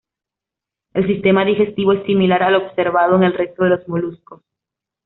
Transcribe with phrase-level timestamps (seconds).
[0.95, 4.41] El sistema digestivo es similar al observado en el resto de los moluscos.